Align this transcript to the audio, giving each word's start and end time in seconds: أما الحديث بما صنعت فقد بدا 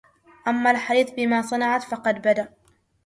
أما 0.47 0.71
الحديث 0.71 1.09
بما 1.11 1.41
صنعت 1.41 1.83
فقد 1.83 2.15
بدا 2.21 2.53